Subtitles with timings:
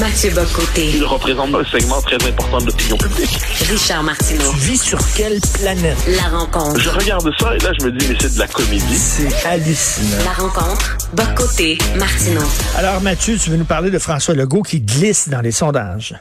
[0.00, 0.90] Mathieu Bocoté.
[0.94, 3.36] Il représente un segment très important de l'opinion publique.
[3.68, 4.50] Richard Martineau.
[4.52, 5.96] Tu vis sur quelle planète?
[6.06, 6.78] La rencontre.
[6.78, 8.96] Je regarde ça et là, je me dis, mais c'est de la comédie.
[8.96, 10.24] C'est hallucinant.
[10.24, 10.98] La rencontre.
[11.14, 11.78] Bocoté.
[11.96, 12.42] Martineau.
[12.76, 16.14] Alors, Mathieu, tu veux nous parler de François Legault qui glisse dans les sondages.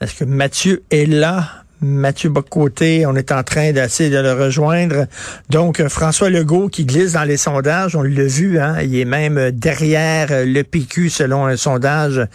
[0.00, 1.64] Est-ce que Mathieu est là?
[1.82, 5.06] Mathieu Bocoté, on est en train d'essayer de le rejoindre.
[5.50, 9.04] Donc, euh, François Legault qui glisse dans les sondages, on l'a vu, hein, il est
[9.04, 12.26] même euh, derrière euh, le PQ selon un sondage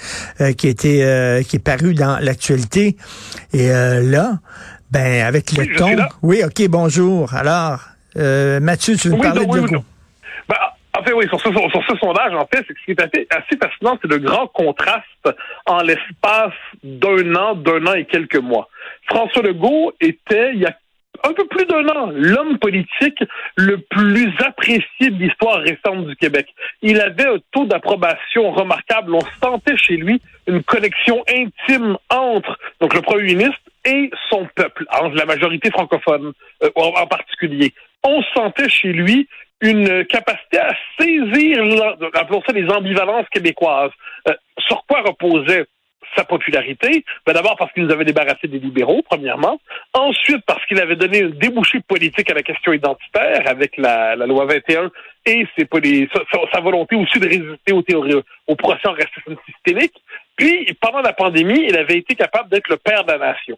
[0.58, 2.96] qui était qui est paru dans l'actualité.
[3.54, 4.40] Et là,
[4.92, 5.96] ben avec le Oui, ton.
[6.22, 7.34] Oui, ok, bonjour.
[7.34, 7.80] Alors,
[8.16, 9.84] Mathieu, tu veux Oui, parler non, de oui, oui, Legault?
[11.02, 14.20] En fait, oui, sur ce, sondage, en fait, ce qui est assez, fascinant, c'est le
[14.20, 15.04] grand contraste
[15.66, 18.70] en l'espace d'un an, d'un an et quelques mois.
[19.08, 20.78] François Legault était, il y a
[21.24, 23.24] un peu plus d'un an, l'homme politique
[23.56, 26.48] le plus apprécié de l'histoire récente du Québec.
[26.84, 29.16] Il avait un taux d'approbation remarquable.
[29.16, 34.86] On sentait chez lui une connexion intime entre donc le premier ministre et son peuple,
[35.14, 37.74] la majorité francophone euh, en particulier.
[38.04, 39.28] On sentait chez lui
[39.62, 41.64] une capacité à saisir,
[42.14, 43.92] appelons ça les ambivalences québécoises.
[44.28, 45.66] Euh, sur quoi reposait
[46.16, 47.06] sa popularité?
[47.26, 49.60] Ben D'abord parce qu'il nous avait débarrassé des libéraux, premièrement.
[49.94, 54.46] Ensuite, parce qu'il avait donné un débouché politique à la question identitaire avec la, loi
[54.46, 54.92] 21
[55.26, 55.68] et ses,
[56.14, 59.94] sa, sa- volonté aussi de résister aux théories, au procès en racisme systémique.
[60.36, 63.58] Puis, pendant la pandémie, il avait été capable d'être le père de la nation.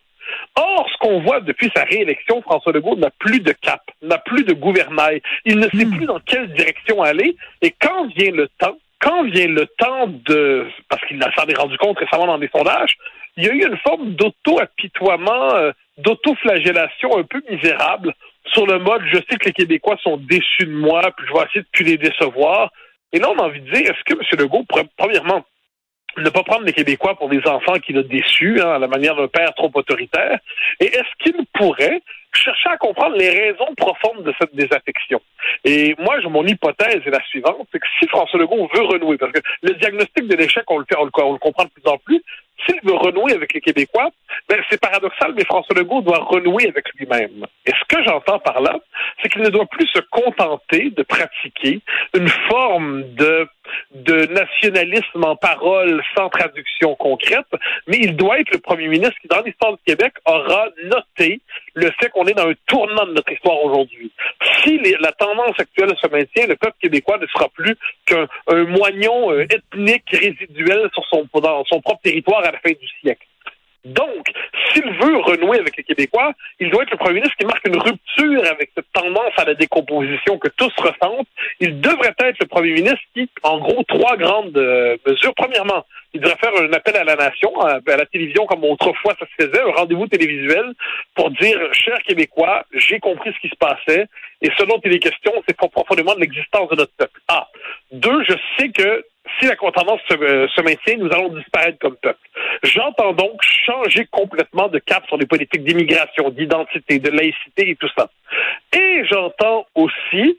[0.55, 4.43] Or, ce qu'on voit depuis sa réélection, François Legault n'a plus de cap, n'a plus
[4.43, 5.21] de gouvernail.
[5.45, 7.35] Il ne sait plus dans quelle direction aller.
[7.61, 11.77] Et quand vient le temps, quand vient le temps de, parce qu'il s'en est rendu
[11.77, 12.95] compte récemment dans des sondages,
[13.35, 18.13] il y a eu une forme d'auto-apitoiement, euh, d'auto-flagellation un peu misérable
[18.53, 21.45] sur le mode je sais que les Québécois sont déçus de moi, puis je vais
[21.45, 22.71] essayer de plus les décevoir.
[23.11, 24.39] Et là, on a envie de dire, est-ce que M.
[24.39, 25.43] Legault pourrait, premièrement,
[26.17, 29.15] ne pas prendre les Québécois pour des enfants qu'il a déçus, hein, à la manière
[29.15, 30.39] d'un père trop autoritaire?
[30.79, 32.01] Et est-ce qu'il pourrait
[32.33, 35.21] chercher à comprendre les raisons profondes de cette désaffection?
[35.63, 39.31] Et moi, mon hypothèse est la suivante, c'est que si François Legault veut renouer, parce
[39.31, 41.89] que le diagnostic de l'échec, on le fait, on le, on le comprend de plus
[41.89, 42.21] en plus,
[42.65, 44.09] s'il veut renouer avec les Québécois,
[44.47, 47.45] ben, c'est paradoxal, mais François Legault doit renouer avec lui-même.
[47.65, 48.79] Et ce que j'entends par là,
[49.21, 51.81] c'est qu'il ne doit plus se contenter de pratiquer
[52.15, 53.47] une forme de,
[53.93, 57.47] de nationalisme en parole sans traduction concrète,
[57.87, 61.41] mais il doit être le premier ministre qui, dans l'histoire du Québec, aura noté
[61.75, 64.11] le fait qu'on est dans un tournant de notre histoire aujourd'hui.
[64.63, 69.31] Si la tendance actuelle se maintient, le peuple québécois ne sera plus qu'un un moignon
[69.31, 73.27] euh, ethnique résiduel sur son propre territoire à la fin du siècle.
[73.85, 74.31] Donc,
[74.71, 77.77] s'il veut renouer avec les Québécois, il doit être le premier ministre qui marque une
[77.77, 81.27] rupture avec cette tendance à la décomposition que tous ressentent.
[81.59, 85.33] Il devrait être le premier ministre qui, en gros, trois grandes euh, mesures.
[85.35, 89.25] Premièrement, il devrait faire un appel à la nation, à, la télévision, comme autrefois ça
[89.25, 90.73] se faisait, un rendez-vous télévisuel
[91.15, 94.07] pour dire, chers Québécois, j'ai compris ce qui se passait,
[94.41, 97.19] et ce dont il est question, c'est profondément de l'existence de notre peuple.
[97.27, 97.47] Ah.
[97.91, 99.05] Deux, je sais que
[99.39, 102.19] si la tendance se, euh, se maintient, nous allons disparaître comme peuple.
[102.63, 107.89] J'entends donc changer complètement de cap sur les politiques d'immigration, d'identité, de laïcité et tout
[107.97, 108.09] ça.
[108.75, 110.37] Et j'entends aussi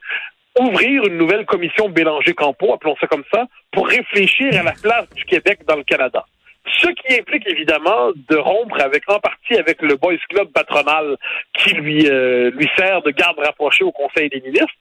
[0.58, 5.24] ouvrir une nouvelle commission Bélanger-Campo, appelons ça comme ça, pour réfléchir à la place du
[5.24, 6.24] Québec dans le Canada.
[6.66, 11.16] Ce qui implique évidemment de rompre avec en partie avec le Boys Club patronal
[11.52, 14.72] qui lui euh, lui sert de garde rapprochée au Conseil des ministres,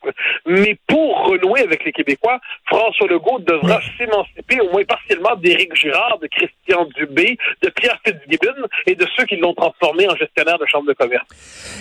[0.46, 6.20] mais pour renouer avec les Québécois, François Legault devra s'émanciper au moins partiellement d'Éric Girard,
[6.20, 10.66] de Christian Dubé, de Pierre Fitzgibbon et de ceux qui l'ont transformé en gestionnaire de
[10.66, 11.26] chambre de commerce.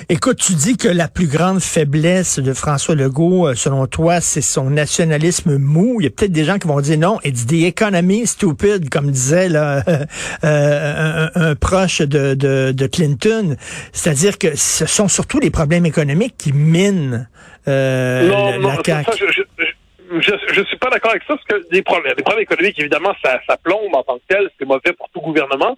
[0.08, 4.42] Écoute, tu dis que la plus grande faiblesse de François Legault, euh, selon toi, c'est
[4.42, 5.96] son nationalisme mou.
[6.00, 9.10] Il y a peut-être des gens qui vont dire non, it's the economy stupid, comme
[9.10, 9.82] disait là,
[10.44, 13.56] euh, un, un proche de, de, de Clinton.
[13.92, 17.28] C'est-à-dire que ce sont surtout les problèmes économiques qui minent
[17.68, 19.10] euh, non, non, la ça, CAQ.
[19.12, 22.78] ça, je, je, je, je suis pas d'accord avec ça, parce que des problèmes, économiques,
[22.78, 25.76] évidemment, ça, ça plombe en tant que tel, c'est mauvais pour tout gouvernement.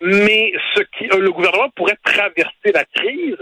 [0.00, 3.36] Mais ce qui, euh, le gouvernement pourrait traverser la crise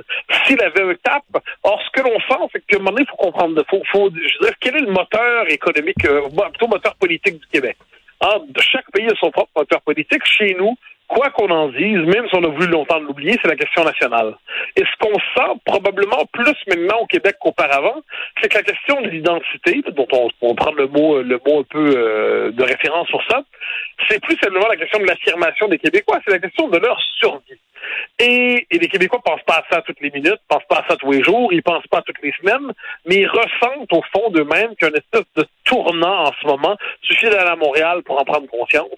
[0.47, 1.25] s'il avait un cap.
[1.65, 4.11] Or, ce que l'on sent, c'est qu'à un moment donné, il faut comprendre, faut, faut,
[4.15, 6.21] je quel est le moteur économique, euh,
[6.51, 7.77] plutôt moteur politique du Québec?
[8.23, 10.25] Hein, chaque pays a son propre moteur politique.
[10.25, 10.77] Chez nous,
[11.13, 14.35] quoi qu'on en dise, même si on a voulu longtemps l'oublier, c'est la question nationale.
[14.77, 18.01] Et ce qu'on sent probablement plus maintenant au Québec qu'auparavant,
[18.41, 21.65] c'est que la question de l'identité, dont on, on prend le mot, le mot un
[21.65, 23.43] peu euh, de référence sur ça,
[24.09, 27.61] c'est plus simplement la question de l'affirmation des Québécois, c'est la question de leur survie.
[28.19, 30.97] Et, et les Québécois pensent pas à ça toutes les minutes, pensent pas à ça
[30.97, 32.73] tous les jours, ils pensent pas toutes les semaines,
[33.07, 37.51] mais ils ressentent au fond d'eux-mêmes qu'un espèce de tournant en ce moment suffit d'aller
[37.51, 38.89] à Montréal pour en prendre conscience.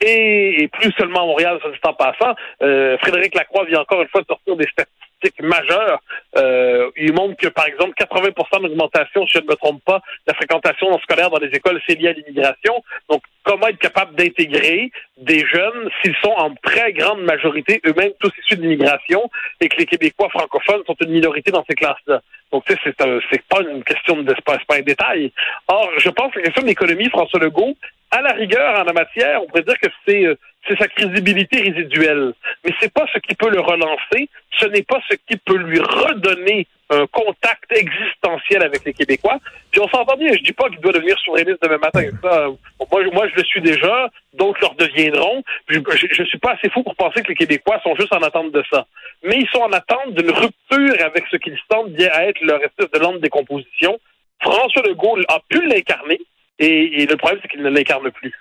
[0.00, 4.08] Et, plus seulement à Montréal, ça dit en passant, euh, Frédéric Lacroix vient encore une
[4.08, 6.00] fois sortir des statistiques majeures.
[6.36, 10.32] Euh, il montre que, par exemple, 80% d'augmentation, si je ne me trompe pas, de
[10.32, 12.82] la fréquentation scolaire dans les écoles, c'est lié à l'immigration.
[13.08, 18.32] Donc, comment être capable d'intégrer des jeunes s'ils sont en très grande majorité eux-mêmes tous
[18.44, 19.30] issus de l'immigration
[19.60, 22.20] et que les Québécois francophones sont une minorité dans ces classes-là.
[22.52, 25.32] Donc, tu sais, c'est, pas une question de pas un détail.
[25.68, 27.74] Or, je pense que la question de l'économie, François Legault,
[28.10, 30.34] à la rigueur, en la matière, on pourrait dire que c'est euh,
[30.68, 32.34] c'est sa crédibilité résiduelle.
[32.64, 34.28] Mais c'est pas ce qui peut le relancer,
[34.58, 39.38] ce n'est pas ce qui peut lui redonner un contact existentiel avec les Québécois.
[39.70, 42.04] Puis on s'entend bien, je dis pas qu'il doit devenir souverainiste demain matin.
[42.22, 42.48] Ça,
[42.90, 45.42] moi, moi, je le suis déjà, d'autres leur deviendront.
[45.68, 45.78] Je,
[46.12, 48.62] je, suis pas assez fou pour penser que les Québécois sont juste en attente de
[48.70, 48.86] ça.
[49.22, 52.62] Mais ils sont en attente d'une rupture avec ce qu'ils sentent bien à être leur
[52.62, 53.98] espèce de lente décomposition.
[54.42, 56.20] François Legault a pu l'incarner.
[56.64, 58.32] Et, le problème, c'est qu'il ne l'incarne plus.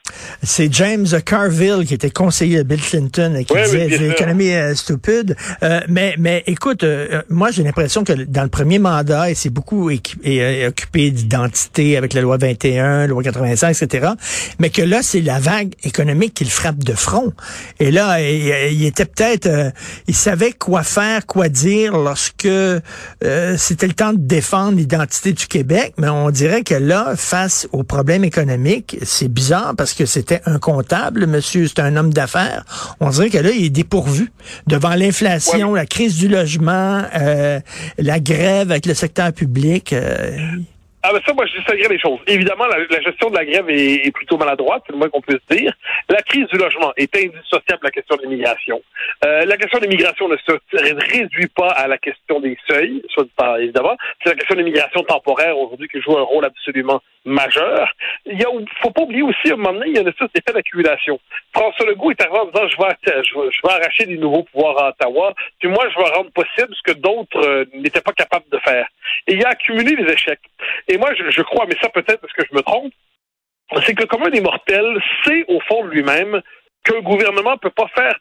[0.43, 5.35] C'est James Carville qui était conseiller de Bill Clinton et qui disait l'économie est stupide.
[5.63, 9.49] Euh, mais, mais écoute, euh, moi j'ai l'impression que dans le premier mandat, il s'est
[9.49, 14.09] beaucoup euh, occupé d'identité avec la loi 21, loi 85, etc.
[14.59, 17.33] Mais que là, c'est la vague économique qui le frappe de front.
[17.79, 19.49] Et là, il, était peut-être,
[20.07, 22.47] il savait quoi faire, quoi dire lorsque
[23.57, 25.93] c'était le temps de défendre l'identité du Québec.
[25.97, 30.59] Mais on dirait que là, face au problème économique, c'est bizarre parce que c'était un
[30.59, 32.65] comptable, monsieur, c'est un homme d'affaires.
[32.99, 34.31] On dirait que là, il est dépourvu
[34.67, 37.59] devant l'inflation, la crise du logement, euh,
[37.97, 39.93] la grève avec le secteur public.
[39.93, 40.37] Euh,
[41.03, 42.19] ah ben ça, moi, je distinguerais les choses.
[42.27, 45.73] Évidemment, la, gestion de la grève est, plutôt maladroite, c'est le moins qu'on puisse dire.
[46.09, 48.81] La crise du logement est indissociable de la question de l'immigration.
[49.25, 50.51] Euh, la question de l'immigration ne se
[51.11, 53.25] réduit pas à la question des seuils, soit
[53.59, 53.97] évidemment.
[54.23, 57.91] C'est la question de l'immigration temporaire aujourd'hui qui joue un rôle absolument majeur.
[58.25, 58.47] Il y a,
[58.81, 61.19] faut pas oublier aussi, à un moment donné, il y a une espèce d'effet d'accumulation.
[61.53, 64.89] François Legault est arrivé en disant, je vais, je vais, arracher des nouveaux pouvoirs à
[64.89, 68.57] Ottawa, puis moi, je vais rendre possible ce que d'autres euh, n'étaient pas capables de
[68.59, 68.87] faire.
[69.27, 70.41] Et il a accumulé les échecs.
[70.91, 72.91] Et moi, je, crois, mais ça peut-être parce que je me trompe,
[73.85, 76.41] c'est que comme un des mortels sait au fond de lui-même
[76.83, 78.19] qu'un gouvernement peut pas faire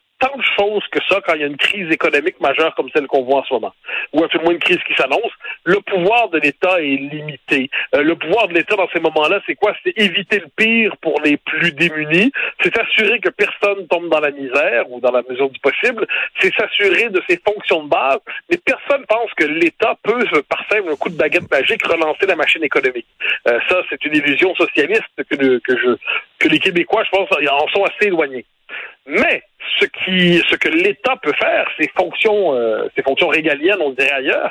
[0.90, 3.44] que ça quand il y a une crise économique majeure comme celle qu'on voit en
[3.44, 3.74] ce moment,
[4.12, 5.32] ou à tout le moins une crise qui s'annonce.
[5.64, 7.70] Le pouvoir de l'État est limité.
[7.94, 9.74] Euh, le pouvoir de l'État dans ces moments-là, c'est quoi?
[9.82, 12.32] C'est éviter le pire pour les plus démunis.
[12.62, 16.06] C'est s'assurer que personne tombe dans la misère ou dans la mesure du possible.
[16.40, 18.20] C'est s'assurer de ses fonctions de base.
[18.50, 22.62] Mais personne pense que l'État peut, par simple coup de baguette magique, relancer la machine
[22.62, 23.06] économique.
[23.48, 25.96] Euh, ça, c'est une illusion socialiste que, que, je,
[26.38, 28.44] que les Québécois, je pense, en sont assez éloignés.
[29.06, 29.42] Mais
[29.78, 34.12] ce qui, ce que l'État peut faire, ses fonctions, euh, ses fonctions régaliennes, on dirait
[34.12, 34.50] ailleurs,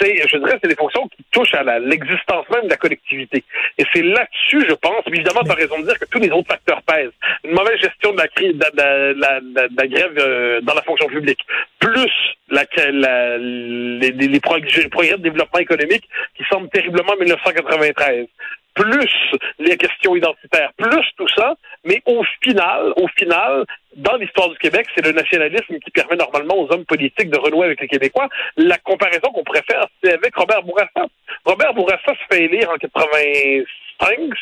[0.00, 3.44] c'est, je dirais, c'est des fonctions qui touchent à l'existence même de la collectivité.
[3.78, 6.48] Et c'est là-dessus, je pense, évidemment, tu as raison de dire que tous les autres
[6.48, 7.12] facteurs pèsent.
[7.44, 11.40] Une mauvaise gestion de la crise, de, la, grève euh, dans la fonction publique,
[11.78, 12.10] plus
[12.48, 12.64] la,
[13.38, 18.26] les, les, progrès de développement économique qui semblent terriblement en 1993,
[18.74, 19.10] plus
[19.58, 21.54] les questions identitaires, plus tout ça,
[21.84, 23.64] mais au final, au final,
[23.96, 27.66] dans l'histoire du Québec, c'est le nationalisme qui permet normalement aux hommes politiques de renouer
[27.66, 28.28] avec les Québécois.
[28.56, 31.06] La comparaison qu'on faire, c'est avec Robert Bourassa.
[31.44, 33.66] Robert Bourassa se fait élire en 85,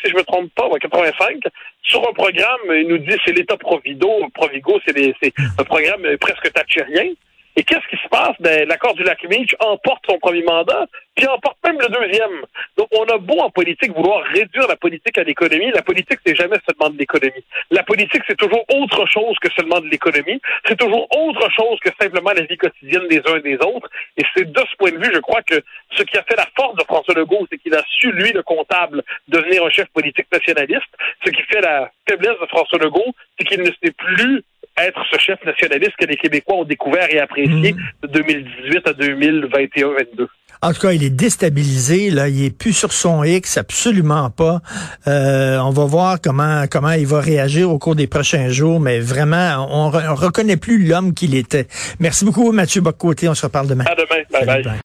[0.03, 1.43] si je me trompe pas, en 85,
[1.83, 7.13] sur un programme, il nous dit c'est l'État Provido, Provigo, c'est un programme presque thatcherien.
[7.55, 8.35] Et qu'est-ce qui se passe?
[8.39, 12.41] Ben, l'accord du lac Meach emporte son premier mandat, puis emporte même le deuxième.
[12.77, 15.69] Donc, on a beau en politique vouloir réduire la politique à l'économie.
[15.71, 17.43] La politique, c'est jamais seulement de l'économie.
[17.69, 20.41] La politique, c'est toujours autre chose que seulement de l'économie.
[20.65, 23.87] C'est toujours autre chose que simplement la vie quotidienne des uns et des autres.
[24.17, 26.47] Et c'est de ce point de vue, je crois que ce qui a fait la
[26.55, 30.27] force de François Legault, c'est qu'il a su, lui, le comptable, devenir un chef politique
[30.31, 30.89] nationaliste.
[31.23, 34.43] Ce qui fait la faiblesse de François Legault, c'est qu'il ne sait plus
[34.77, 37.79] être ce chef nationaliste que les Québécois ont découvert et apprécié mhm.
[38.03, 40.27] de 2018 à 2021-22.
[40.61, 44.61] En tout cas, il est déstabilisé, là, il est plus sur son X, absolument pas.
[45.07, 48.99] Euh, on va voir comment comment il va réagir au cours des prochains jours, mais
[48.99, 51.67] vraiment, on, on reconnaît plus l'homme qu'il était.
[51.99, 53.27] Merci beaucoup, Mathieu Bocoté.
[53.27, 53.83] On se reparle demain.
[53.85, 54.45] À demain.
[54.45, 54.63] bye.
[54.63, 54.81] bye.